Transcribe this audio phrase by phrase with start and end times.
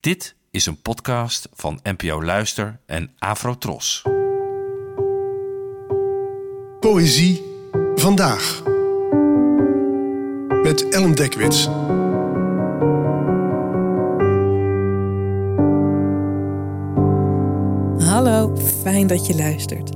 [0.00, 4.02] Dit is een podcast van NPO Luister en Afrotros.
[6.80, 7.42] Poëzie
[7.94, 8.62] vandaag.
[10.62, 11.64] Met Ellen Dekwits.
[18.06, 19.90] Hallo, fijn dat je luistert.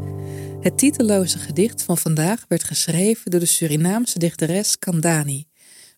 [0.60, 5.46] Het titeloze gedicht van vandaag werd geschreven door de Surinaamse dichteres Kandani,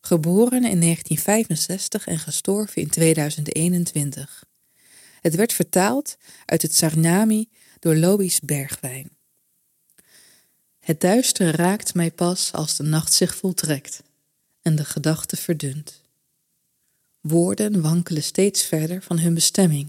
[0.07, 4.45] geboren in 1965 en gestorven in 2021.
[5.20, 7.48] Het werd vertaald uit het Sarnami
[7.79, 9.10] door Lois Bergwijn.
[10.79, 14.02] Het duister raakt mij pas als de nacht zich voltrekt
[14.62, 16.01] en de gedachte verdunt.
[17.20, 19.88] Woorden wankelen steeds verder van hun bestemming.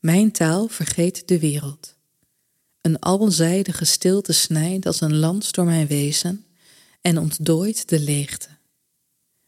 [0.00, 1.94] Mijn taal vergeet de wereld.
[2.80, 6.44] Een alzijdige stilte snijdt als een lans door mijn wezen
[7.00, 8.53] en ontdooit de leegte.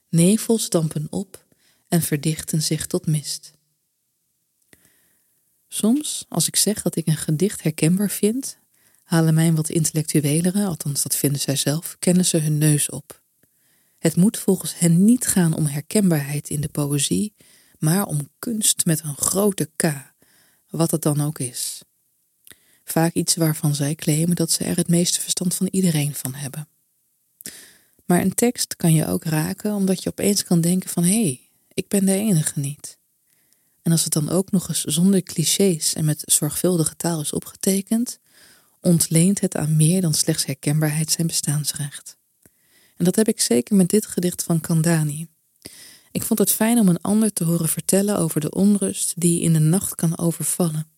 [0.08, 1.46] Nevels dampen op
[1.88, 3.52] en verdichten zich tot mist.
[5.68, 8.58] Soms, als ik zeg dat ik een gedicht herkenbaar vind,
[9.02, 13.22] halen mijn wat intellectuelere, althans dat vinden zij zelf, kennen ze hun neus op.
[13.98, 17.34] Het moet volgens hen niet gaan om herkenbaarheid in de poëzie,
[17.78, 20.12] maar om kunst met een grote K,
[20.70, 21.82] wat het dan ook is.
[22.84, 26.68] Vaak iets waarvan zij claimen dat ze er het meeste verstand van iedereen van hebben.
[28.06, 31.50] Maar een tekst kan je ook raken omdat je opeens kan denken van hé, hey,
[31.74, 32.98] ik ben de enige niet.
[33.82, 38.18] En als het dan ook nog eens zonder clichés en met zorgvuldige taal is opgetekend,
[38.80, 42.16] ontleent het aan meer dan slechts herkenbaarheid zijn bestaansrecht.
[42.96, 45.28] En dat heb ik zeker met dit gedicht van Kandani.
[46.10, 49.52] Ik vond het fijn om een ander te horen vertellen over de onrust die in
[49.52, 50.90] de nacht kan overvallen,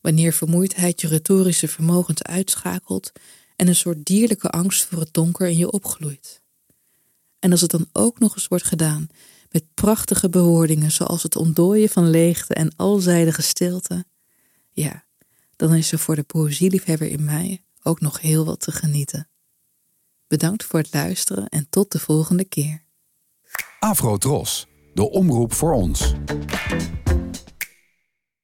[0.00, 3.12] wanneer vermoeidheid je retorische vermogens uitschakelt
[3.56, 6.42] en een soort dierlijke angst voor het donker in je opgloeit.
[7.40, 9.08] En als het dan ook nog eens wordt gedaan
[9.50, 14.04] met prachtige bewoordingen zoals het ontdooien van leegte en alzijdige stilte,
[14.70, 15.04] ja,
[15.56, 19.28] dan is er voor de poëzieliefhebber in mij ook nog heel wat te genieten.
[20.26, 22.84] Bedankt voor het luisteren en tot de volgende keer.
[23.78, 26.14] Afro Tros, de omroep voor ons.